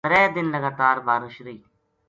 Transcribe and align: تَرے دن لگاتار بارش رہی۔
تَرے 0.05 0.23
دن 0.35 0.45
لگاتار 0.55 0.97
بارش 1.07 1.35
رہی۔ 1.45 1.57